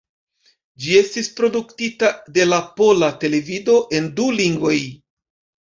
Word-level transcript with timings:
Ĝi 0.85 0.95
estis 1.01 1.29
produktita 1.41 2.09
de 2.39 2.47
la 2.49 2.59
Pola 2.81 3.13
Televido 3.25 3.79
en 3.99 4.11
du 4.21 4.31
lingvoj. 4.43 4.77